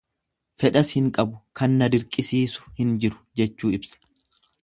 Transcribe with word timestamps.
Fedhas 0.61 0.87
hin 0.97 1.09
qabu, 1.17 1.37
kan 1.61 1.75
na 1.81 1.91
dirqisiisu 1.97 2.65
hin 2.79 2.97
jiru 3.05 3.21
jechuu 3.43 3.75
ibsa. 3.81 4.01